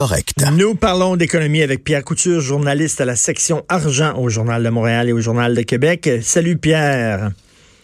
correct. 0.00 0.44
Nous 0.56 0.76
parlons 0.76 1.16
d'économie 1.16 1.60
avec 1.60 1.82
Pierre 1.82 2.04
Couture, 2.04 2.40
journaliste 2.40 3.00
à 3.00 3.04
la 3.04 3.16
section 3.16 3.64
argent 3.68 4.16
au 4.16 4.28
Journal 4.28 4.62
de 4.62 4.68
Montréal 4.68 5.08
et 5.08 5.12
au 5.12 5.18
Journal 5.18 5.56
de 5.56 5.62
Québec. 5.62 6.08
Salut 6.22 6.56
Pierre. 6.56 7.32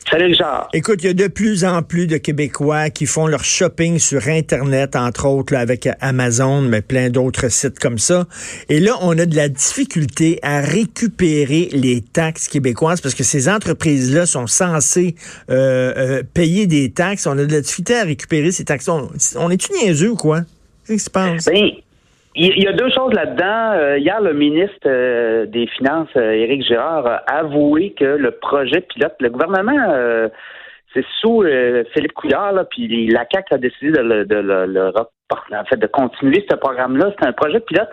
Salut 0.08 0.26
Richard. 0.26 0.68
Écoute, 0.72 1.00
il 1.02 1.06
y 1.06 1.10
a 1.10 1.14
de 1.14 1.26
plus 1.26 1.64
en 1.64 1.82
plus 1.82 2.06
de 2.06 2.16
Québécois 2.16 2.90
qui 2.90 3.06
font 3.06 3.26
leur 3.26 3.42
shopping 3.42 3.98
sur 3.98 4.28
Internet, 4.28 4.94
entre 4.94 5.26
autres 5.26 5.54
là, 5.54 5.58
avec 5.58 5.88
Amazon, 6.00 6.60
mais 6.60 6.82
plein 6.82 7.10
d'autres 7.10 7.48
sites 7.48 7.80
comme 7.80 7.98
ça. 7.98 8.28
Et 8.68 8.78
là, 8.78 8.92
on 9.00 9.18
a 9.18 9.26
de 9.26 9.34
la 9.34 9.48
difficulté 9.48 10.38
à 10.42 10.60
récupérer 10.60 11.68
les 11.72 12.00
taxes 12.00 12.46
québécoises 12.46 13.00
parce 13.00 13.16
que 13.16 13.24
ces 13.24 13.48
entreprises-là 13.48 14.26
sont 14.26 14.46
censées 14.46 15.16
euh, 15.50 15.92
euh, 15.96 16.22
payer 16.22 16.68
des 16.68 16.92
taxes. 16.92 17.26
On 17.26 17.36
a 17.38 17.44
de 17.44 17.52
la 17.52 17.60
difficulté 17.60 17.96
à 17.96 18.04
récupérer 18.04 18.52
ces 18.52 18.64
taxes. 18.64 18.88
On, 18.88 19.08
on 19.34 19.50
est-tu 19.50 19.72
niaiseux 19.72 20.10
ou 20.10 20.16
quoi? 20.16 20.42
Qu'est-ce 20.86 20.98
qui 20.98 21.04
se 21.06 21.10
passe? 21.10 21.46
Ben, 21.46 21.70
il 22.36 22.62
y 22.62 22.66
a 22.66 22.72
deux 22.72 22.90
choses 22.90 23.12
là-dedans. 23.12 23.72
Euh, 23.72 23.98
hier, 23.98 24.20
le 24.20 24.34
ministre 24.34 24.86
euh, 24.86 25.46
des 25.46 25.66
Finances, 25.68 26.08
euh, 26.16 26.32
Éric 26.32 26.62
Girard, 26.66 27.06
a 27.06 27.16
avoué 27.26 27.94
que 27.96 28.04
le 28.04 28.32
projet 28.32 28.80
pilote, 28.80 29.14
le 29.20 29.30
gouvernement, 29.30 30.28
c'est 30.92 31.04
sous 31.20 31.44
Philippe 31.92 32.12
Couillard, 32.12 32.52
là, 32.52 32.64
puis 32.64 33.08
la 33.08 33.26
CAQ 33.32 33.54
a 33.54 33.58
décidé 33.58 33.90
de 33.90 34.00
le, 34.00 34.24
de 34.24 34.36
le, 34.36 34.92
en 34.96 35.64
fait, 35.64 35.76
de 35.76 35.86
continuer 35.88 36.44
ce 36.48 36.54
programme-là. 36.56 37.12
C'est 37.18 37.26
un 37.26 37.32
projet 37.32 37.60
pilote. 37.60 37.88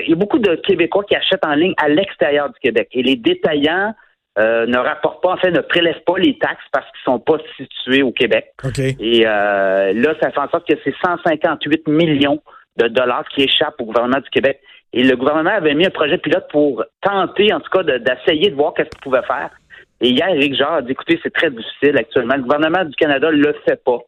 Il 0.00 0.10
y 0.10 0.12
a 0.12 0.16
beaucoup 0.16 0.38
de 0.38 0.54
Québécois 0.56 1.04
qui 1.04 1.16
achètent 1.16 1.46
en 1.46 1.54
ligne 1.54 1.74
à 1.82 1.88
l'extérieur 1.88 2.48
du 2.48 2.58
Québec. 2.60 2.88
Et 2.92 3.02
les 3.02 3.16
détaillants 3.16 3.94
ne 4.38 4.76
rapportent 4.76 5.22
pas, 5.22 5.32
en 5.32 5.36
fait, 5.38 5.50
ne 5.50 5.60
prélèvent 5.60 6.02
pas 6.06 6.18
les 6.18 6.36
taxes 6.38 6.64
parce 6.72 6.86
qu'ils 6.90 7.04
sont 7.04 7.18
pas 7.18 7.38
situés 7.56 8.02
au 8.02 8.12
Québec. 8.12 8.52
Et 9.00 9.20
là, 9.24 10.14
ça 10.20 10.30
fait 10.30 10.40
en 10.40 10.48
sorte 10.50 10.68
que 10.68 10.74
c'est 10.84 10.94
158 11.02 11.88
millions 11.88 12.42
de 12.76 12.88
dollars 12.88 13.24
qui 13.34 13.42
échappent 13.42 13.80
au 13.80 13.84
gouvernement 13.84 14.20
du 14.20 14.30
Québec. 14.30 14.60
Et 14.92 15.02
le 15.02 15.16
gouvernement 15.16 15.50
avait 15.50 15.74
mis 15.74 15.86
un 15.86 15.90
projet 15.90 16.18
pilote 16.18 16.46
pour 16.50 16.84
tenter, 17.00 17.52
en 17.52 17.60
tout 17.60 17.70
cas, 17.70 17.82
d'essayer 17.82 18.50
de, 18.50 18.54
voir 18.54 18.74
qu'est-ce 18.74 18.90
qu'il 18.90 19.00
pouvait 19.00 19.22
faire. 19.22 19.50
Et 20.00 20.10
hier, 20.10 20.28
Éric 20.28 20.54
Jarre 20.54 20.74
a 20.74 20.82
dit, 20.82 20.92
écoutez, 20.92 21.18
c'est 21.22 21.32
très 21.32 21.50
difficile 21.50 21.96
actuellement. 21.96 22.34
Le 22.36 22.42
gouvernement 22.42 22.84
du 22.84 22.94
Canada 22.96 23.30
ne 23.30 23.36
le 23.36 23.54
fait 23.66 23.82
pas. 23.82 23.98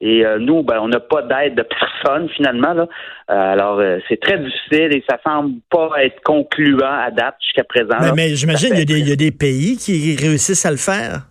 Et 0.00 0.26
euh, 0.26 0.38
nous, 0.38 0.62
ben, 0.62 0.80
on 0.80 0.88
n'a 0.88 1.00
pas 1.00 1.22
d'aide 1.22 1.54
de 1.54 1.62
personne 1.62 2.28
finalement. 2.30 2.74
Là. 2.74 2.88
Euh, 3.30 3.52
alors, 3.52 3.78
euh, 3.78 3.98
c'est 4.08 4.20
très 4.20 4.38
difficile 4.38 4.94
et 4.94 5.04
ça 5.08 5.18
semble 5.24 5.60
pas 5.70 5.90
être 6.02 6.20
concluant 6.22 6.92
à 6.92 7.10
date 7.10 7.36
jusqu'à 7.40 7.64
présent. 7.64 7.96
Mais, 8.00 8.12
mais 8.14 8.34
j'imagine 8.34 8.74
qu'il 8.74 9.08
y, 9.08 9.12
a 9.12 9.16
des 9.16 9.30
pays 9.30 9.76
qui 9.78 10.16
réussissent 10.16 10.66
à 10.66 10.72
le 10.72 10.76
faire. 10.76 11.28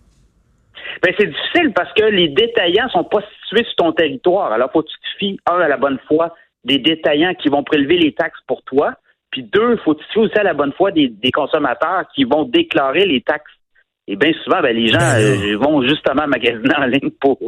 Ben, 1.02 1.14
c'est 1.18 1.26
difficile 1.26 1.72
parce 1.74 1.92
que 1.92 2.04
les 2.04 2.28
détaillants 2.28 2.88
sont 2.88 3.04
pas 3.04 3.20
situés 3.42 3.64
sur 3.64 3.76
ton 3.76 3.92
territoire. 3.92 4.52
Alors, 4.52 4.72
faut 4.72 4.82
que 4.82 4.88
tu 4.88 4.96
te 4.96 5.18
fies, 5.18 5.38
un, 5.46 5.60
à 5.60 5.68
la 5.68 5.76
bonne 5.76 5.98
foi, 6.08 6.34
des 6.64 6.78
détaillants 6.78 7.34
qui 7.34 7.48
vont 7.48 7.62
prélever 7.62 7.98
les 7.98 8.12
taxes 8.12 8.40
pour 8.46 8.62
toi. 8.62 8.94
Puis 9.30 9.42
deux, 9.42 9.72
il 9.72 9.78
faut 9.80 9.96
aussi 10.16 10.38
à 10.38 10.42
la 10.42 10.54
bonne 10.54 10.72
foi 10.72 10.92
des, 10.92 11.10
consommateurs 11.32 12.04
qui 12.14 12.24
vont 12.24 12.44
déclarer 12.44 13.04
les 13.04 13.20
taxes. 13.20 13.50
Et 14.06 14.16
bien 14.16 14.32
souvent, 14.44 14.60
ben, 14.60 14.76
les 14.76 14.88
gens 14.88 14.98
ben 14.98 15.18
euh, 15.18 15.56
vont 15.56 15.82
justement 15.82 16.26
magasiner 16.26 16.74
en 16.76 16.84
ligne 16.84 17.10
pour 17.20 17.38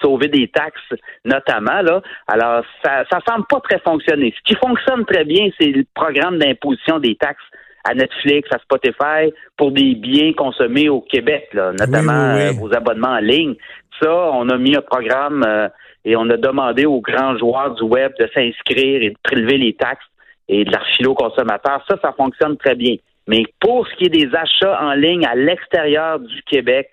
sauver 0.00 0.28
des 0.28 0.48
taxes, 0.48 0.80
notamment. 1.24 1.82
Là. 1.82 2.02
Alors, 2.28 2.64
ça 2.84 3.04
ça 3.10 3.18
semble 3.28 3.46
pas 3.48 3.60
très 3.60 3.80
fonctionner. 3.80 4.32
Ce 4.36 4.42
qui 4.44 4.56
fonctionne 4.56 5.04
très 5.04 5.24
bien, 5.24 5.48
c'est 5.58 5.70
le 5.70 5.84
programme 5.92 6.38
d'imposition 6.38 7.00
des 7.00 7.16
taxes 7.16 7.42
à 7.84 7.94
Netflix, 7.94 8.48
à 8.52 8.58
Spotify, 8.60 9.34
pour 9.56 9.70
des 9.70 9.94
biens 9.94 10.32
consommés 10.32 10.88
au 10.88 11.02
Québec, 11.02 11.48
là, 11.52 11.72
notamment 11.72 12.34
euh, 12.36 12.52
vos 12.52 12.72
abonnements 12.74 13.08
en 13.08 13.18
ligne. 13.18 13.54
Ça, 14.00 14.10
on 14.32 14.48
a 14.48 14.56
mis 14.56 14.74
un 14.74 14.80
programme 14.82 15.44
euh, 15.46 15.68
et 16.04 16.16
on 16.16 16.28
a 16.30 16.36
demandé 16.36 16.86
aux 16.86 17.00
grands 17.00 17.36
joueurs 17.38 17.74
du 17.74 17.82
web 17.82 18.12
de 18.18 18.28
s'inscrire 18.34 19.02
et 19.02 19.10
de 19.10 19.16
prélever 19.22 19.58
les 19.58 19.74
taxes 19.74 20.04
et 20.48 20.64
de 20.64 20.70
leur 20.70 20.84
aux 21.08 21.14
consommateurs. 21.14 21.82
Ça, 21.88 21.96
ça 22.02 22.12
fonctionne 22.16 22.56
très 22.56 22.74
bien. 22.74 22.96
Mais 23.26 23.44
pour 23.60 23.86
ce 23.88 23.94
qui 23.96 24.04
est 24.04 24.08
des 24.10 24.28
achats 24.34 24.78
en 24.82 24.92
ligne 24.92 25.24
à 25.24 25.34
l'extérieur 25.34 26.20
du 26.20 26.42
Québec, 26.42 26.90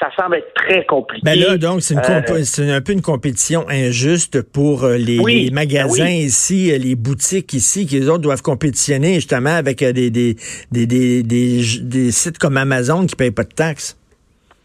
ça 0.00 0.08
semble 0.18 0.36
être 0.36 0.52
très 0.54 0.84
compliqué. 0.86 1.22
Ben 1.24 1.38
là, 1.38 1.58
donc, 1.58 1.82
c'est 1.82 1.96
euh, 1.96 2.76
un 2.76 2.80
peu 2.80 2.92
une 2.92 3.02
compétition 3.02 3.68
injuste 3.68 4.40
pour 4.40 4.84
euh, 4.84 4.96
les, 4.96 5.50
magasins 5.52 6.08
ici, 6.08 6.72
euh, 6.72 6.78
les 6.78 6.94
boutiques 6.94 7.52
ici, 7.52 7.86
qui 7.86 8.00
les 8.00 8.08
autres 8.08 8.22
doivent 8.22 8.42
compétitionner 8.42 9.16
justement 9.16 9.54
avec 9.54 9.84
des, 9.84 10.10
des, 10.10 10.36
des, 10.72 10.86
des, 10.86 11.22
des 11.22 12.10
sites 12.12 12.38
comme 12.38 12.56
Amazon 12.56 13.00
qui 13.06 13.14
ne 13.14 13.18
payent 13.18 13.30
pas 13.30 13.44
de 13.44 13.54
taxes 13.54 13.99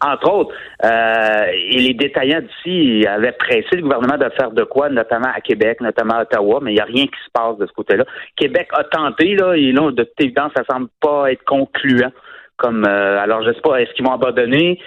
entre 0.02 0.32
autres, 0.32 0.54
euh, 0.84 1.46
et 1.54 1.78
les 1.80 1.94
détaillants 1.94 2.42
d'ici 2.42 3.06
avaient 3.08 3.32
pressé 3.32 3.68
le 3.74 3.82
gouvernement 3.82 4.18
de 4.18 4.30
faire 4.38 4.52
de 4.52 4.64
quoi, 4.64 4.90
notamment 4.90 5.30
à 5.34 5.42
Québec, 5.42 5.80
notamment 5.82 6.16
à 6.16 6.22
Ottawa, 6.24 6.60
mais 6.62 6.72
il 6.72 6.76
n'y 6.76 6.82
a 6.82 6.86
rien 6.86 7.06
qui 7.06 7.20
se 7.26 7.32
passe 7.34 7.58
de 7.58 7.66
ce 7.66 7.72
côté-là. 7.72 8.06
Québec 8.36 8.68
a 8.74 8.84
tenté, 8.84 9.36
là, 9.36 9.54
et 9.54 9.72
là, 9.72 9.92
de 9.92 10.04
toute 10.04 10.22
évidence, 10.22 10.52
ça 10.56 10.64
semble 10.70 10.90
pas 11.02 11.32
être 11.32 11.44
concluant. 11.46 12.12
Comme 12.58 12.86
euh, 12.86 13.20
alors 13.20 13.44
je 13.44 13.52
sais 13.52 13.62
pas, 13.62 13.82
est-ce 13.82 13.92
qu'ils 13.94 14.06
vont 14.06 14.14
abandonner? 14.14 14.80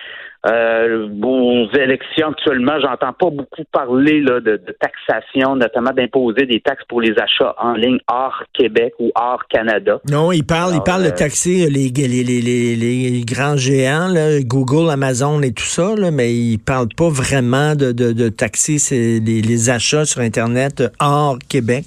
Euh, 0.46 1.08
aux 1.20 1.68
élections 1.76 2.28
actuellement, 2.28 2.78
j'entends 2.80 3.12
pas 3.12 3.30
beaucoup 3.30 3.64
parler 3.72 4.20
là, 4.20 4.38
de, 4.38 4.60
taxation, 4.80 5.56
notamment 5.56 5.90
d'imposer 5.90 6.46
des 6.46 6.60
taxes 6.60 6.84
pour 6.88 7.00
les 7.00 7.12
achats 7.18 7.56
en 7.58 7.72
ligne 7.72 7.98
hors 8.08 8.44
Québec 8.54 8.94
ou 9.00 9.10
hors 9.16 9.42
Canada. 9.48 10.00
Non, 10.08 10.30
il 10.30 10.46
parle, 10.46 10.74
il 10.74 10.82
parle 10.82 11.02
de 11.02 11.08
euh, 11.08 11.16
taxer 11.16 11.68
les, 11.68 11.90
les, 11.90 12.22
les, 12.22 12.76
les, 12.76 13.24
grands 13.26 13.56
géants, 13.56 14.06
là, 14.06 14.40
Google, 14.42 14.90
Amazon 14.90 15.42
et 15.42 15.52
tout 15.52 15.64
ça, 15.64 15.96
là, 15.96 16.12
mais 16.12 16.32
il 16.32 16.58
parle 16.58 16.86
pas 16.96 17.08
vraiment 17.08 17.74
de, 17.74 17.90
de, 17.90 18.12
de 18.12 18.28
taxer 18.28 18.76
les 19.20 19.70
achats 19.70 20.04
sur 20.04 20.20
Internet 20.20 20.84
hors 21.00 21.38
Québec. 21.48 21.86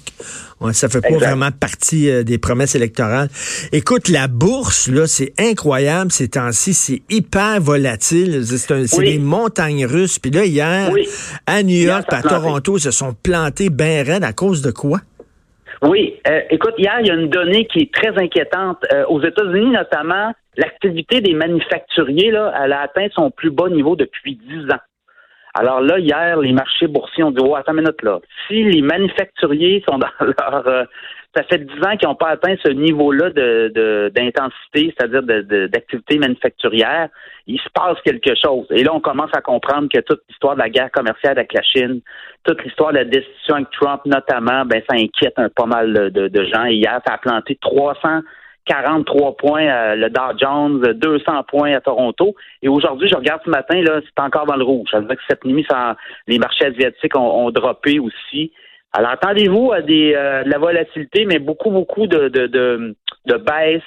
Ça 0.72 0.88
fait 0.88 1.00
pas 1.00 1.16
vraiment 1.16 1.50
partie 1.50 2.10
euh, 2.10 2.22
des 2.22 2.38
promesses 2.38 2.74
électorales. 2.74 3.28
Écoute, 3.72 4.08
la 4.08 4.28
bourse, 4.28 4.88
là, 4.88 5.06
c'est 5.06 5.32
incroyable 5.38 6.12
ces 6.12 6.28
temps-ci. 6.28 6.74
C'est 6.74 7.02
hyper 7.10 7.60
volatile. 7.60 8.44
C'est 8.44 9.02
des 9.02 9.18
montagnes 9.18 9.86
russes. 9.86 10.18
Puis 10.18 10.30
là, 10.30 10.44
hier, 10.44 10.90
à 11.46 11.62
New 11.62 11.82
York, 11.82 12.06
à 12.08 12.22
Toronto, 12.22 12.78
se 12.78 12.90
sont 12.90 13.14
plantés 13.14 13.70
bien 13.70 14.02
raides 14.04 14.24
à 14.24 14.32
cause 14.32 14.62
de 14.62 14.70
quoi? 14.70 15.00
Oui. 15.82 16.14
Euh, 16.28 16.40
écoute, 16.50 16.74
hier, 16.78 16.96
il 17.00 17.08
y 17.08 17.10
a 17.10 17.14
une 17.14 17.28
donnée 17.28 17.66
qui 17.66 17.80
est 17.80 17.92
très 17.92 18.16
inquiétante. 18.16 18.78
Euh, 18.92 19.04
aux 19.08 19.20
États-Unis, 19.20 19.72
notamment, 19.72 20.32
l'activité 20.56 21.20
des 21.20 21.34
manufacturiers, 21.34 22.30
là, 22.30 22.54
elle 22.62 22.72
a 22.72 22.82
atteint 22.82 23.08
son 23.14 23.30
plus 23.30 23.50
bas 23.50 23.68
niveau 23.68 23.96
depuis 23.96 24.36
dix 24.36 24.64
ans. 24.72 24.80
Alors 25.54 25.80
là, 25.80 25.98
hier, 25.98 26.38
les 26.40 26.52
marchés 26.52 26.86
boursiers 26.86 27.24
ont 27.24 27.30
dit, 27.30 27.42
oh, 27.44 27.54
attends 27.54 27.72
une 27.72 27.80
minute 27.80 28.02
là. 28.02 28.20
Si 28.48 28.62
les 28.62 28.82
manufacturiers 28.82 29.84
sont 29.88 29.98
dans 29.98 30.08
leur... 30.20 30.66
Euh, 30.66 30.84
ça 31.34 31.42
fait 31.44 31.58
dix 31.58 31.78
ans 31.86 31.96
qu'ils 31.96 32.08
n'ont 32.08 32.14
pas 32.14 32.28
atteint 32.28 32.54
ce 32.62 32.68
niveau-là 32.68 33.30
de, 33.30 34.12
d'intensité, 34.14 34.94
c'est-à-dire 34.94 35.22
de, 35.22 35.66
d'activité 35.66 36.18
manufacturière, 36.18 37.08
il 37.46 37.58
se 37.58 37.68
passe 37.72 37.96
quelque 38.04 38.34
chose. 38.34 38.66
Et 38.70 38.84
là, 38.84 38.92
on 38.92 39.00
commence 39.00 39.30
à 39.34 39.40
comprendre 39.40 39.88
que 39.88 40.00
toute 40.00 40.20
l'histoire 40.28 40.56
de 40.56 40.60
la 40.60 40.68
guerre 40.68 40.90
commerciale 40.90 41.38
avec 41.38 41.54
la 41.54 41.62
Chine, 41.62 42.02
toute 42.44 42.62
l'histoire 42.62 42.92
de 42.92 42.98
la 42.98 43.04
destitution 43.04 43.54
avec 43.54 43.70
Trump 43.70 44.02
notamment, 44.04 44.66
ben 44.66 44.82
ça 44.86 44.94
inquiète 44.96 45.32
un 45.38 45.48
pas 45.48 45.64
mal 45.64 46.10
de, 46.12 46.28
de 46.28 46.44
gens. 46.44 46.66
hier, 46.66 47.00
ça 47.06 47.14
a 47.14 47.18
planté 47.18 47.56
300 47.62 48.20
43 48.66 49.36
points 49.36 49.66
à 49.66 49.96
le 49.96 50.08
Dow 50.08 50.38
Jones, 50.38 50.80
200 50.94 51.42
points 51.48 51.74
à 51.74 51.80
Toronto. 51.80 52.34
Et 52.62 52.68
aujourd'hui, 52.68 53.08
je 53.08 53.16
regarde 53.16 53.40
ce 53.44 53.50
matin, 53.50 53.80
là, 53.82 54.00
c'est 54.04 54.22
encore 54.22 54.46
dans 54.46 54.56
le 54.56 54.64
rouge. 54.64 54.88
Ça 54.90 55.00
veut 55.00 55.06
dire 55.06 55.16
que 55.16 55.22
cette 55.28 55.44
nuit, 55.44 55.66
les 56.26 56.38
marchés 56.38 56.66
asiatiques 56.66 57.16
ont, 57.16 57.46
ont 57.46 57.50
droppé 57.50 57.98
aussi. 57.98 58.52
Alors, 58.92 59.10
attendez-vous 59.10 59.72
à 59.72 59.80
des, 59.80 60.12
euh, 60.14 60.44
de 60.44 60.50
la 60.50 60.58
volatilité, 60.58 61.24
mais 61.24 61.38
beaucoup, 61.38 61.70
beaucoup 61.70 62.06
de, 62.06 62.28
de, 62.28 62.46
de, 62.46 62.94
de 63.26 63.36
baisse 63.36 63.82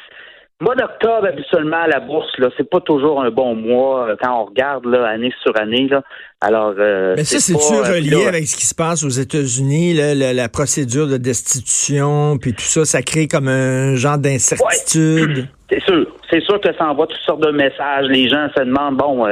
Mois 0.62 0.76
d'octobre, 0.76 1.28
habituellement, 1.28 1.86
la 1.86 2.00
bourse, 2.00 2.32
là, 2.38 2.48
c'est 2.56 2.70
pas 2.70 2.80
toujours 2.80 3.22
un 3.22 3.30
bon 3.30 3.56
mois 3.56 4.08
euh, 4.08 4.16
quand 4.22 4.42
on 4.42 4.46
regarde 4.46 4.86
là, 4.86 5.06
année 5.06 5.34
sur 5.44 5.52
année. 5.60 5.90
Là. 5.90 6.02
Alors, 6.40 6.74
euh, 6.80 7.14
Mais 7.18 7.26
ça, 7.26 7.40
c'est-tu 7.40 7.74
euh, 7.74 7.82
relié 7.82 8.26
avec 8.26 8.48
ce 8.48 8.56
qui 8.56 8.66
se 8.66 8.74
passe 8.74 9.04
aux 9.04 9.10
États-Unis, 9.10 9.96
la, 9.96 10.48
procédure 10.48 11.08
de 11.08 11.18
destitution, 11.18 12.38
puis 12.38 12.54
tout 12.54 12.62
ça, 12.62 12.86
ça 12.86 13.02
crée 13.02 13.28
comme 13.28 13.50
un 13.50 13.96
genre 13.96 14.18
d'incertitude? 14.18 15.50
C'est 15.70 15.84
sûr. 15.84 16.08
C'est 16.30 16.42
sûr 16.42 16.62
que 16.62 16.74
ça 16.78 16.88
envoie 16.88 17.08
toutes 17.08 17.20
sortes 17.20 17.46
de 17.46 17.52
messages. 17.52 18.06
Les 18.08 18.30
gens 18.30 18.48
se 18.56 18.64
demandent, 18.64 18.96
bon, 18.96 19.28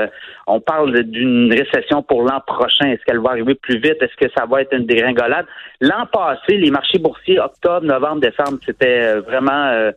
on 0.45 0.59
parle 0.59 1.03
d'une 1.03 1.53
récession 1.53 2.03
pour 2.03 2.23
l'an 2.23 2.41
prochain. 2.45 2.89
Est-ce 2.89 3.03
qu'elle 3.05 3.21
va 3.21 3.29
arriver 3.29 3.55
plus 3.55 3.77
vite? 3.79 3.95
Est-ce 4.01 4.15
que 4.17 4.29
ça 4.37 4.45
va 4.45 4.61
être 4.61 4.73
une 4.73 4.85
dégringolade? 4.85 5.45
L'an 5.79 6.05
passé, 6.11 6.57
les 6.57 6.69
marchés 6.69 6.99
boursiers, 6.99 7.39
octobre, 7.39 7.85
novembre, 7.85 8.19
décembre, 8.19 8.59
c'était 8.65 9.15
vraiment 9.19 9.91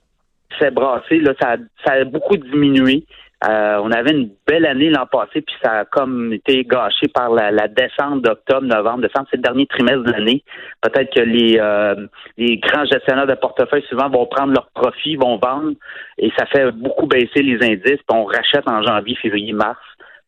s'est 0.59 0.71
brassé, 0.71 1.19
là, 1.19 1.33
ça, 1.41 1.57
ça 1.85 1.93
a 1.93 2.05
beaucoup 2.05 2.37
diminué. 2.37 3.05
Euh, 3.47 3.79
on 3.83 3.91
avait 3.93 4.13
une 4.13 4.31
belle 4.47 4.65
année 4.65 4.89
l'an 4.89 5.07
passé, 5.07 5.43
puis 5.43 5.55
ça 5.63 5.81
a 5.81 5.85
comme 5.85 6.33
été 6.33 6.65
gâché 6.65 7.07
par 7.13 7.31
la, 7.31 7.69
descente 7.69 8.23
d'octobre, 8.23 8.63
novembre, 8.63 9.03
décembre, 9.03 9.27
c'est 9.31 9.37
le 9.37 9.43
dernier 9.43 9.67
trimestre 9.67 10.05
de 10.05 10.11
l'année. 10.13 10.43
Peut-être 10.81 11.15
que 11.15 11.21
les, 11.21 11.59
euh, 11.61 12.07
les 12.39 12.57
grands 12.57 12.87
gestionnaires 12.87 13.27
de 13.27 13.35
portefeuille 13.35 13.85
souvent 13.91 14.09
vont 14.09 14.25
prendre 14.27 14.55
leurs 14.55 14.71
profits, 14.71 15.17
vont 15.17 15.37
vendre, 15.37 15.73
et 16.17 16.33
ça 16.39 16.47
fait 16.47 16.73
beaucoup 16.73 17.07
baisser 17.07 17.43
les 17.43 17.57
indices, 17.63 18.01
puis 18.09 18.17
on 18.17 18.25
rachète 18.25 18.67
en 18.67 18.83
janvier, 18.83 19.15
février, 19.17 19.53
mars 19.53 19.79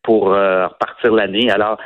pour 0.03 0.35
euh, 0.35 0.67
repartir 0.67 1.13
l'année. 1.13 1.51
Alors, 1.51 1.79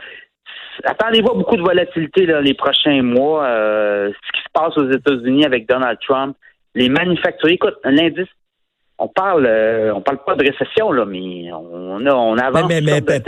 attendez-vous 0.85 1.31
à 1.31 1.35
beaucoup 1.35 1.57
de 1.57 1.63
volatilité 1.63 2.27
dans 2.27 2.41
les 2.41 2.55
prochains 2.55 3.03
mois. 3.03 3.45
Euh, 3.45 4.11
ce 4.11 4.33
qui 4.33 4.43
se 4.43 4.51
passe 4.53 4.77
aux 4.77 4.91
États-Unis 4.91 5.45
avec 5.45 5.69
Donald 5.69 5.99
Trump, 6.07 6.37
les 6.75 6.89
manufacturiers, 6.89 7.57
écoute, 7.57 7.75
l'indice 7.85 8.29
on 9.03 9.09
parle, 9.09 9.47
euh, 9.47 9.93
on 9.95 10.01
parle 10.01 10.19
pas 10.25 10.37
de 10.37 10.45
récession, 10.45 10.93
là, 10.93 11.05
mais 11.05 11.51
on, 11.53 12.07
a, 12.07 12.15
on 12.15 12.39
avance 12.39 12.69
mais, 12.69 12.81
mais, 12.81 13.01
mais 13.01 13.21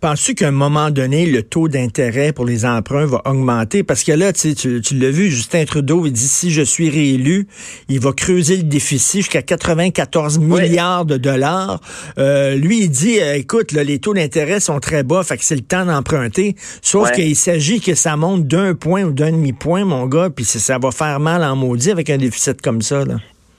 Penses-tu 0.00 0.34
qu'à 0.34 0.48
un 0.48 0.52
moment 0.52 0.90
donné, 0.90 1.24
le 1.24 1.42
taux 1.42 1.68
d'intérêt 1.68 2.32
pour 2.32 2.44
les 2.44 2.66
emprunts 2.66 3.06
va 3.06 3.22
augmenter? 3.24 3.82
Parce 3.82 4.04
que 4.04 4.12
là, 4.12 4.34
tu, 4.34 4.54
tu 4.54 4.94
l'as 4.94 5.10
vu, 5.10 5.30
Justin 5.30 5.64
Trudeau, 5.64 6.04
il 6.04 6.12
dit 6.12 6.20
si 6.20 6.50
je 6.50 6.60
suis 6.60 6.90
réélu, 6.90 7.46
il 7.88 7.98
va 7.98 8.12
creuser 8.12 8.58
le 8.58 8.64
déficit 8.64 9.22
jusqu'à 9.22 9.40
94 9.40 10.38
milliards 10.38 11.06
de 11.06 11.16
dollars. 11.16 11.80
Euh, 12.18 12.54
lui, 12.54 12.82
il 12.82 12.90
dit, 12.90 13.18
euh, 13.18 13.36
écoute, 13.36 13.72
là, 13.72 13.84
les 13.84 14.00
taux 14.00 14.12
d'intérêt 14.12 14.60
sont 14.60 14.80
très 14.80 15.02
bas, 15.02 15.22
fait 15.22 15.38
que 15.38 15.44
c'est 15.44 15.56
le 15.56 15.62
temps 15.62 15.86
d'emprunter. 15.86 16.56
Sauf 16.82 17.10
qu'il 17.12 17.36
s'agit 17.36 17.80
que 17.80 17.94
ça 17.94 18.18
monte 18.18 18.46
d'un 18.46 18.74
point 18.74 19.04
ou 19.04 19.12
d'un 19.12 19.32
demi-point, 19.32 19.86
mon 19.86 20.06
gars, 20.06 20.28
puis 20.28 20.44
ça 20.44 20.78
va 20.78 20.90
faire 20.90 21.20
mal 21.20 21.42
en 21.42 21.56
maudit 21.56 21.90
avec 21.90 22.10
un 22.10 22.18
déficit 22.18 22.60
comme 22.60 22.82
ça. 22.82 23.06
Là. 23.06 23.14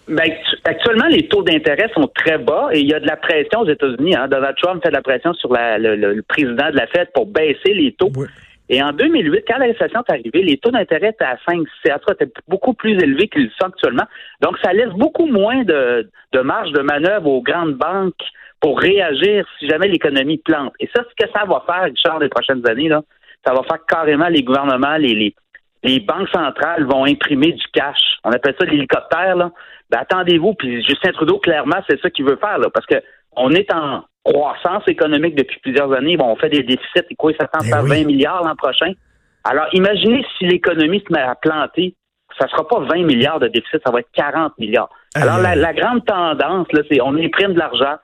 Ben, 0.07 0.29
actuellement, 0.65 1.07
les 1.07 1.27
taux 1.27 1.43
d'intérêt 1.43 1.89
sont 1.93 2.09
très 2.15 2.37
bas 2.37 2.69
et 2.71 2.79
il 2.79 2.89
y 2.89 2.93
a 2.93 2.99
de 2.99 3.07
la 3.07 3.17
pression 3.17 3.61
aux 3.61 3.69
États-Unis. 3.69 4.15
Hein. 4.15 4.27
Donald 4.27 4.55
Trump 4.61 4.81
fait 4.83 4.89
de 4.89 4.95
la 4.95 5.01
pression 5.01 5.33
sur 5.33 5.49
le, 5.51 6.21
président 6.21 6.69
de 6.69 6.77
la 6.77 6.87
Fed 6.87 7.09
pour 7.13 7.25
baisser 7.25 7.73
les 7.73 7.93
taux. 7.93 8.11
Et 8.69 8.81
en 8.81 8.93
2008, 8.93 9.43
quand 9.47 9.57
la 9.57 9.65
récession 9.65 10.01
est 10.07 10.11
arrivée, 10.11 10.41
les 10.41 10.57
taux 10.57 10.71
d'intérêt 10.71 11.09
étaient 11.09 11.25
à 11.25 11.37
5, 11.47 11.67
7, 11.85 11.93
étaient 12.11 12.31
beaucoup 12.47 12.73
plus 12.73 12.93
élevés 12.93 13.27
qu'ils 13.27 13.51
sont 13.59 13.67
actuellement. 13.67 14.05
Donc, 14.41 14.57
ça 14.63 14.71
laisse 14.71 14.93
beaucoup 14.95 15.25
moins 15.25 15.63
de, 15.63 16.09
de 16.31 16.39
marge 16.39 16.71
de 16.71 16.81
manœuvre 16.81 17.27
aux 17.27 17.41
grandes 17.41 17.73
banques 17.73 18.23
pour 18.61 18.79
réagir 18.79 19.45
si 19.59 19.67
jamais 19.67 19.89
l'économie 19.89 20.37
plante. 20.37 20.73
Et 20.79 20.89
ça, 20.95 21.03
ce 21.03 21.23
que 21.23 21.29
ça 21.33 21.43
va 21.45 21.63
faire, 21.65 21.83
Richard, 21.83 22.19
les 22.19 22.29
prochaines 22.29 22.65
années, 22.67 22.87
là, 22.87 23.01
ça 23.45 23.53
va 23.53 23.61
faire 23.63 23.85
carrément 23.85 24.29
les 24.29 24.41
gouvernements, 24.41 24.95
les, 24.95 25.13
les, 25.13 25.35
les 25.83 25.99
banques 25.99 26.29
centrales 26.29 26.85
vont 26.85 27.05
imprimer 27.05 27.51
du 27.51 27.65
cash. 27.73 28.17
On 28.23 28.31
appelle 28.31 28.55
ça 28.59 28.65
l'hélicoptère, 28.65 29.35
là. 29.35 29.51
Ben, 29.89 29.99
attendez-vous, 29.99 30.53
puis 30.55 30.83
Justin 30.83 31.11
Trudeau, 31.11 31.39
clairement, 31.39 31.77
c'est 31.87 31.99
ça 32.01 32.09
qu'il 32.09 32.25
veut 32.25 32.37
faire, 32.37 32.57
là, 32.57 32.69
parce 32.73 32.85
que 32.85 32.95
on 33.35 33.51
est 33.51 33.71
en 33.73 34.03
croissance 34.23 34.83
économique 34.87 35.35
depuis 35.35 35.59
plusieurs 35.59 35.91
années. 35.91 36.17
Bon, 36.17 36.31
on 36.31 36.35
fait 36.35 36.49
des 36.49 36.63
déficits, 36.63 37.05
et 37.09 37.15
quoi, 37.15 37.31
ça 37.39 37.47
tend 37.47 37.59
à 37.71 37.81
20 37.81 38.05
milliards 38.05 38.43
l'an 38.43 38.55
prochain. 38.55 38.93
Alors, 39.43 39.67
imaginez 39.73 40.25
si 40.37 40.45
l'économie 40.45 41.03
se 41.05 41.11
met 41.11 41.21
à 41.21 41.35
planter, 41.35 41.95
ça 42.39 42.47
sera 42.47 42.67
pas 42.67 42.79
20 42.79 43.03
milliards 43.03 43.39
de 43.39 43.47
déficit, 43.47 43.81
ça 43.85 43.91
va 43.91 43.99
être 43.99 44.09
40 44.13 44.57
milliards. 44.57 44.89
Alors, 45.15 45.39
la, 45.39 45.55
la, 45.55 45.73
grande 45.73 46.05
tendance, 46.05 46.67
là, 46.71 46.81
c'est 46.89 47.01
on 47.01 47.15
imprime 47.15 47.53
de 47.53 47.59
l'argent, 47.59 47.97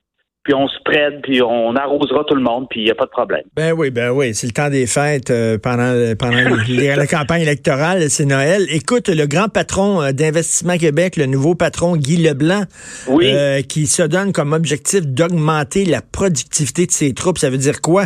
puis 0.44 0.54
on 0.54 0.68
se 0.68 0.80
prête, 0.84 1.22
puis 1.22 1.42
on 1.42 1.76
arrosera 1.76 2.24
tout 2.24 2.36
le 2.36 2.42
monde, 2.42 2.68
puis 2.70 2.82
il 2.82 2.86
n'y 2.86 2.92
a 2.92 2.96
pas 2.96 3.06
de 3.06 3.10
problème. 3.10 3.44
Ben 3.56 3.74
oui, 3.74 3.92
ben 3.92 4.12
oui, 4.12 4.34
c'est 4.34 4.48
le 4.48 4.54
temps 4.54 4.70
des 4.70 4.88
fêtes 4.88 5.32
euh, 5.32 5.58
pendant, 5.62 5.94
pendant 6.18 6.38
la 6.70 7.08
campagne 7.08 7.42
électorale, 7.42 8.10
c'est 8.10 8.26
Noël. 8.26 8.64
Écoute, 8.72 9.10
le 9.10 9.28
grand 9.28 9.50
patron 9.50 10.02
euh, 10.02 10.12
d'Investissement 10.12 10.78
Québec, 10.78 11.18
le 11.18 11.26
nouveau 11.26 11.56
patron 11.56 11.98
Guy 11.98 12.18
Leblanc, 12.18 12.64
euh, 13.10 13.62
qui 13.62 13.86
se 13.86 14.04
donne 14.04 14.32
comme 14.32 14.54
objectif 14.54 15.02
d'augmenter 15.06 15.84
la 15.84 16.02
productivité 16.02 16.86
de 16.86 16.92
ses 16.92 17.14
troupes, 17.14 17.38
ça 17.38 17.50
veut 17.50 17.58
dire 17.58 17.82
quoi? 17.82 18.06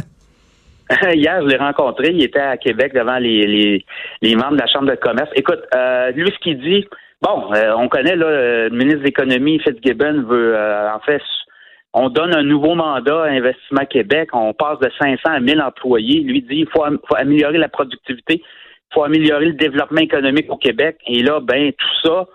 Hier, 1.14 1.40
je 1.44 1.48
l'ai 1.48 1.58
rencontré, 1.58 2.10
il 2.12 2.24
était 2.24 2.40
à 2.40 2.58
Québec 2.58 2.94
devant 2.96 3.20
les, 3.20 3.84
les, 4.22 4.36
membres 4.36 4.54
de 4.54 4.62
la 4.62 4.68
Chambre 4.68 4.90
de 4.90 4.96
commerce. 4.96 5.30
Écoute, 5.36 5.62
lui, 6.16 6.30
ce 6.30 6.40
qu'il 6.44 6.60
dit, 6.60 6.86
bon, 7.22 7.52
on 7.78 7.88
connaît 7.88 8.16
là, 8.16 8.68
le 8.68 8.76
ministre 8.76 9.00
de 9.00 9.06
l'Économie, 9.06 9.60
Fitzgibbon, 9.60 10.24
veut 10.28 10.58
en 10.58 11.00
fait 11.06 11.22
on 11.94 12.10
donne 12.10 12.36
un 12.36 12.44
nouveau 12.44 12.76
mandat 12.76 13.24
à 13.24 13.30
Investissement 13.30 13.86
Québec, 13.86 14.30
on 14.34 14.54
passe 14.54 14.80
de 14.80 14.90
500 15.00 15.22
à 15.26 15.40
1000 15.40 15.62
employés. 15.62 16.22
Lui 16.22 16.42
dit 16.42 16.66
il 16.66 16.68
faut, 16.68 16.84
améliorer 17.16 17.58
la 17.60 17.70
productivité, 17.70 18.42
il 18.42 18.94
faut 18.94 19.04
améliorer 19.04 19.46
le 19.46 19.54
développement 19.54 20.02
économique 20.02 20.52
au 20.52 20.58
Québec. 20.58 20.98
Et 21.06 21.22
là, 21.22 21.40
ben 21.40 21.72
tout 21.72 22.08
ça, 22.10 22.28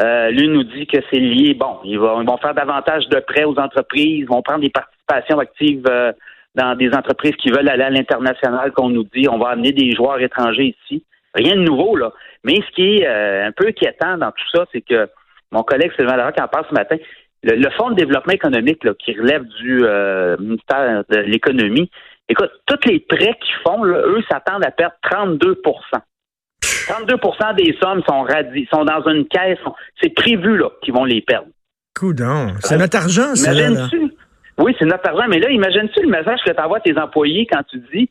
euh, 0.00 0.30
lui 0.30 0.48
nous 0.48 0.64
dit 0.64 0.86
que 0.86 0.98
c'est 1.10 1.20
lié. 1.20 1.54
Bon, 1.54 1.78
ils 1.84 1.98
vont, 1.98 2.36
faire 2.38 2.54
davantage 2.54 3.08
de 3.08 3.20
prêts 3.20 3.44
aux 3.44 3.58
entreprises, 3.58 4.18
ils 4.18 4.26
vont 4.26 4.42
prendre 4.42 4.60
des 4.60 4.70
participations 4.70 5.38
actives 5.38 5.84
euh, 5.88 6.12
dans 6.56 6.74
des 6.74 6.92
entreprises 6.92 7.36
qui 7.36 7.50
veulent 7.50 7.68
aller 7.68 7.84
à 7.84 7.90
l'international, 7.90 8.72
qu'on 8.72 8.88
nous 8.88 9.04
dit, 9.04 9.28
on 9.28 9.38
va 9.38 9.50
amener 9.50 9.72
des 9.72 9.92
joueurs 9.92 10.20
étrangers 10.20 10.74
ici. 10.82 11.04
Rien 11.34 11.54
de 11.54 11.60
nouveau, 11.60 11.96
là. 11.96 12.12
Mais 12.42 12.56
ce 12.56 12.74
qui 12.74 12.96
est 12.96 13.06
euh, 13.06 13.46
un 13.46 13.52
peu 13.52 13.68
inquiétant 13.68 14.16
dans 14.18 14.32
tout 14.32 14.48
ça, 14.52 14.66
c'est 14.72 14.80
que 14.80 15.08
mon 15.52 15.62
collègue 15.62 15.92
Sylvain 15.96 16.16
Larocque 16.16 16.40
en 16.40 16.48
parle 16.48 16.64
ce 16.68 16.74
matin, 16.74 16.96
le, 17.54 17.70
Fonds 17.70 17.90
de 17.90 17.96
développement 17.96 18.32
économique 18.32 18.82
qui 18.98 19.12
relève 19.12 19.44
du 19.60 19.84
euh, 19.84 20.36
ministère 20.38 21.04
de 21.08 21.18
l'économie, 21.18 21.90
écoute, 22.28 22.50
tous 22.66 22.88
les 22.88 23.00
prêts 23.00 23.38
qu'ils 23.40 23.62
font, 23.64 23.84
eux 23.84 24.22
s'attendent 24.30 24.64
à 24.64 24.70
perdre 24.70 24.96
32% 25.10 25.54
32% 26.62 27.56
des 27.56 27.76
sommes 27.82 28.02
sont, 28.08 28.22
radi 28.22 28.66
sont 28.72 28.84
dans 28.84 29.02
une 29.08 29.26
caisse. 29.26 29.58
C'est 30.00 30.14
prévu 30.14 30.56
là 30.56 30.70
qu'ils 30.82 30.94
vont 30.94 31.04
les 31.04 31.20
perdre. 31.20 31.48
Coudon. 31.98 32.54
C'est 32.60 32.78
notre 32.78 32.96
argent, 32.96 33.34
ça. 33.34 33.52
Là. 33.52 33.88
Oui, 34.58 34.74
c'est 34.78 34.84
notre 34.84 35.08
argent. 35.08 35.26
Mais 35.28 35.40
là, 35.40 35.50
imagine-tu 35.50 36.02
le 36.02 36.08
message 36.08 36.38
que 36.44 36.50
tu 36.50 36.60
envoies 36.60 36.78
à 36.78 36.80
tes 36.80 36.96
employés 36.98 37.46
quand 37.50 37.62
tu 37.70 37.82
dis 37.92 38.08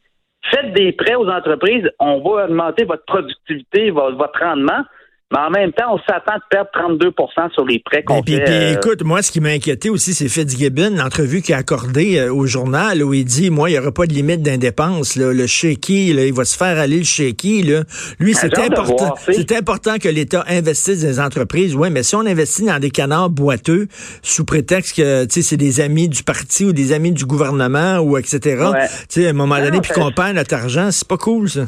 faites 0.52 0.74
des 0.74 0.92
prêts 0.92 1.16
aux 1.16 1.28
entreprises, 1.28 1.90
on 2.00 2.22
va 2.22 2.46
augmenter 2.46 2.86
votre 2.86 3.06
productivité, 3.06 3.90
votre 3.92 4.40
rendement. 4.40 4.84
Mais 5.32 5.40
en 5.40 5.50
même 5.50 5.72
temps, 5.74 5.96
on 5.96 5.98
s'attend 5.98 6.36
de 6.36 6.44
perdre 6.52 6.70
32% 6.72 7.52
sur 7.54 7.66
les 7.66 7.80
prêts 7.80 8.04
qu'on 8.04 8.18
fait. 8.18 8.22
Puis, 8.22 8.36
euh, 8.36 8.76
écoute, 8.76 9.04
moi, 9.04 9.24
ce 9.24 9.32
qui 9.32 9.42
m'a 9.42 9.50
inquiété 9.50 9.90
aussi, 9.90 10.14
c'est 10.14 10.30
Fitzgibbon, 10.30 10.96
l'entrevue 10.96 11.42
qu'il 11.42 11.56
a 11.56 11.58
accordée 11.58 12.20
euh, 12.20 12.32
au 12.32 12.46
journal, 12.46 13.04
où 13.04 13.12
il 13.12 13.26
dit, 13.26 13.50
moi, 13.50 13.72
il 13.72 13.74
n'y 13.74 13.80
aura 13.80 13.92
pas 13.92 14.06
de 14.06 14.14
limite 14.14 14.44
d'indépense. 14.44 15.16
Le 15.16 15.48
shaky, 15.48 16.14
là, 16.14 16.26
il 16.26 16.34
va 16.34 16.46
se 16.46 16.56
faire 16.56 16.78
aller 16.78 17.00
le 17.00 17.04
shaky. 17.04 17.64
Là. 17.64 17.84
Lui, 18.20 18.36
c'est 18.36 18.56
important, 18.60 19.16
c'est 19.18 19.52
important 19.52 19.98
que 19.98 20.10
l'État 20.10 20.46
investisse 20.48 21.02
dans 21.02 21.08
les 21.08 21.20
entreprises. 21.20 21.76
Oui, 21.76 21.90
mais 21.90 22.04
si 22.04 22.16
on 22.16 22.26
investit 22.26 22.64
dans 22.64 22.80
des 22.80 22.92
canards 22.92 23.32
boiteux, 23.32 23.88
sous 24.22 24.46
prétexte 24.46 24.96
que 24.96 25.26
c'est 25.28 25.58
des 25.58 25.82
amis 25.82 26.08
du 26.08 26.22
parti 26.22 26.66
ou 26.66 26.72
des 26.72 26.94
amis 26.94 27.12
du 27.12 27.26
gouvernement, 27.26 27.98
ou 27.98 28.18
etc., 28.20 28.64
sais, 29.10 29.26
à 29.26 29.32
un 29.32 29.34
moment 29.34 29.58
donné, 29.58 29.82
puis 29.82 29.92
qu'on 29.92 30.12
perd 30.12 30.36
notre 30.36 30.54
argent, 30.54 30.92
c'est 30.92 31.08
pas 31.08 31.18
cool, 31.18 31.50
ça 31.50 31.62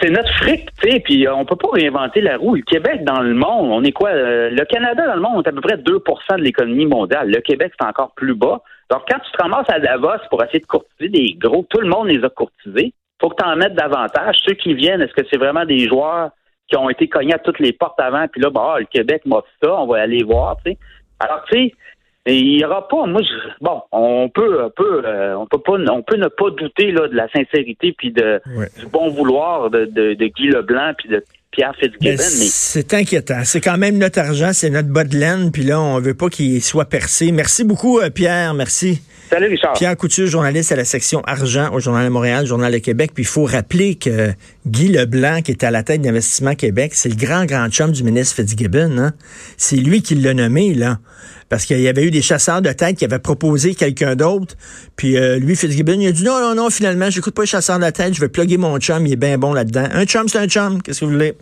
c'est 0.00 0.10
notre 0.10 0.32
fric, 0.34 0.68
tu 0.80 0.90
sais, 0.90 1.00
puis 1.00 1.28
on 1.28 1.44
peut 1.44 1.56
pas 1.56 1.68
réinventer 1.72 2.20
la 2.20 2.36
roue. 2.36 2.54
Le 2.54 2.62
Québec 2.62 3.04
dans 3.04 3.20
le 3.20 3.34
monde, 3.34 3.70
on 3.70 3.82
est 3.84 3.92
quoi? 3.92 4.10
Euh, 4.10 4.50
le 4.50 4.64
Canada 4.64 5.06
dans 5.06 5.14
le 5.14 5.20
monde, 5.20 5.32
on 5.36 5.42
est 5.42 5.48
à 5.48 5.52
peu 5.52 5.60
près 5.60 5.76
2% 5.76 6.36
de 6.36 6.42
l'économie 6.42 6.86
mondiale. 6.86 7.30
Le 7.30 7.40
Québec, 7.40 7.72
c'est 7.78 7.86
encore 7.86 8.12
plus 8.14 8.34
bas. 8.34 8.62
Donc, 8.90 9.02
quand 9.08 9.18
tu 9.18 9.32
te 9.32 9.42
ramasses 9.42 9.68
à 9.68 9.80
Davos 9.80 10.22
pour 10.30 10.42
essayer 10.44 10.60
de 10.60 10.66
courtiser 10.66 11.08
des 11.08 11.34
gros, 11.38 11.66
tout 11.68 11.80
le 11.80 11.88
monde 11.88 12.08
les 12.08 12.24
a 12.24 12.28
courtisés. 12.28 12.92
faut 13.20 13.30
que 13.30 13.42
tu 13.42 13.48
en 13.48 13.56
mettes 13.56 13.74
davantage. 13.74 14.36
Ceux 14.46 14.54
qui 14.54 14.74
viennent, 14.74 15.02
est-ce 15.02 15.14
que 15.14 15.26
c'est 15.30 15.38
vraiment 15.38 15.64
des 15.64 15.88
joueurs 15.88 16.30
qui 16.68 16.76
ont 16.76 16.88
été 16.90 17.08
cognés 17.08 17.34
à 17.34 17.38
toutes 17.38 17.60
les 17.60 17.72
portes 17.72 18.00
avant, 18.00 18.26
puis 18.28 18.40
là, 18.40 18.50
bah, 18.50 18.76
le 18.78 18.86
Québec 18.86 19.22
m'offre 19.24 19.48
ça, 19.62 19.72
on 19.74 19.86
va 19.86 20.00
aller 20.00 20.24
voir, 20.24 20.56
tu 20.64 20.72
sais. 20.72 20.78
Alors, 21.20 21.44
tu 21.50 21.56
sais, 21.56 21.74
il 22.34 22.60
y 22.60 22.64
aura 22.64 22.88
pas, 22.88 23.06
moi, 23.06 23.22
bon, 23.60 23.82
on 23.92 24.28
peut, 24.28 24.64
on 24.64 24.70
peut, 24.70 25.02
euh, 25.04 25.36
on 25.36 25.46
peut 25.46 25.58
pas, 25.58 25.74
on 25.92 26.02
peut 26.02 26.16
ne 26.16 26.28
pas 26.28 26.50
douter 26.50 26.90
là 26.90 27.06
de 27.08 27.14
la 27.14 27.28
sincérité 27.28 27.94
puis 27.96 28.10
de 28.10 28.40
du 28.78 28.86
bon 28.86 29.10
vouloir 29.10 29.70
de, 29.70 29.84
de, 29.84 30.14
de, 30.14 30.26
Guy 30.26 30.48
Leblanc 30.48 30.92
puis 30.98 31.08
de 31.08 31.22
Pierre 31.52 31.74
Fitzgibbon. 31.76 32.10
Mais, 32.10 32.16
c'est 32.16 32.94
inquiétant. 32.94 33.44
C'est 33.44 33.60
quand 33.60 33.78
même 33.78 33.98
notre 33.98 34.18
argent, 34.18 34.50
c'est 34.52 34.70
notre 34.70 34.88
bas 34.88 35.04
de 35.04 35.16
laine, 35.16 35.52
puis 35.52 35.62
là, 35.62 35.80
on 35.80 36.00
veut 36.00 36.14
pas 36.14 36.28
qu'il 36.28 36.62
soit 36.62 36.84
percé. 36.86 37.30
Merci 37.30 37.64
beaucoup, 37.64 38.00
euh, 38.00 38.10
Pierre. 38.10 38.54
Merci. 38.54 39.00
Salut, 39.30 39.46
Richard. 39.46 39.72
Pierre 39.72 39.96
Couture, 39.96 40.26
journaliste 40.26 40.70
à 40.72 40.76
la 40.76 40.84
section 40.84 41.20
argent 41.26 41.72
au 41.72 41.80
Journal 41.80 42.04
de 42.04 42.10
Montréal, 42.10 42.46
Journal 42.46 42.72
de 42.72 42.78
Québec. 42.78 43.10
Puis 43.14 43.24
il 43.24 43.28
faut 43.28 43.44
rappeler 43.44 43.96
que 43.96 44.30
Guy 44.66 44.88
Leblanc, 44.88 45.42
qui 45.42 45.52
est 45.52 45.62
à 45.62 45.70
la 45.70 45.84
tête 45.84 46.02
d'Investissement 46.02 46.54
Québec, 46.54 46.92
c'est 46.94 47.08
le 47.08 47.14
grand, 47.14 47.44
grand 47.44 47.68
chum 47.68 47.92
du 47.92 48.02
ministre 48.02 48.34
Fitzgibbon. 48.34 48.98
Hein? 48.98 49.12
C'est 49.56 49.76
lui 49.76 50.02
qui 50.02 50.16
l'a 50.16 50.34
nommé, 50.34 50.74
là. 50.74 50.98
Parce 51.48 51.64
qu'il 51.64 51.80
y 51.80 51.86
avait 51.86 52.04
eu 52.04 52.10
des 52.10 52.22
chasseurs 52.22 52.60
de 52.60 52.72
tête 52.72 52.96
qui 52.96 53.04
avaient 53.04 53.20
proposé 53.20 53.76
quelqu'un 53.76 54.16
d'autre. 54.16 54.56
Puis 54.96 55.16
euh, 55.16 55.38
lui, 55.38 55.54
Fitzgibbon, 55.54 56.00
il 56.00 56.08
a 56.08 56.12
dit 56.12 56.24
non, 56.24 56.40
non, 56.40 56.54
non, 56.56 56.70
finalement, 56.70 57.08
j'écoute 57.10 57.34
pas 57.34 57.42
les 57.42 57.46
chasseurs 57.46 57.78
de 57.78 57.90
tête, 57.90 58.14
je 58.14 58.20
vais 58.20 58.28
plugger 58.28 58.56
mon 58.56 58.76
chum, 58.78 59.06
il 59.06 59.12
est 59.12 59.16
bien 59.16 59.38
bon 59.38 59.52
là-dedans. 59.52 59.86
Un 59.92 60.04
chum, 60.04 60.28
c'est 60.28 60.38
un 60.38 60.48
chum. 60.48 60.82
Qu'est-ce 60.82 61.00
que 61.00 61.04
vous 61.04 61.12
voulez? 61.12 61.34